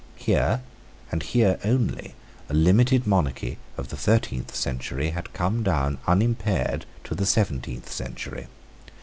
Here, 0.15 0.61
and 1.11 1.21
here 1.21 1.59
only, 1.63 2.15
a 2.49 2.55
limited 2.55 3.05
monarchy 3.05 3.59
of 3.77 3.89
the 3.89 3.95
thirteenth 3.95 4.55
century 4.55 5.11
had 5.11 5.31
come 5.33 5.61
down 5.61 5.99
unimpaired 6.07 6.85
to 7.03 7.13
the 7.13 7.27
seventeenth 7.27 7.91
century. 7.91 8.47